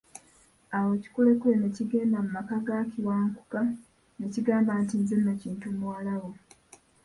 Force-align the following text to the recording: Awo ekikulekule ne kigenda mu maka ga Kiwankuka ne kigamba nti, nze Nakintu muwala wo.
Awo 0.75 0.87
ekikulekule 0.97 1.55
ne 1.59 1.69
kigenda 1.75 2.17
mu 2.25 2.29
maka 2.37 2.55
ga 2.67 2.77
Kiwankuka 2.91 3.61
ne 4.17 4.27
kigamba 4.33 4.71
nti, 4.81 4.95
nze 5.01 5.15
Nakintu 5.23 5.67
muwala 5.77 6.13
wo. 6.21 6.31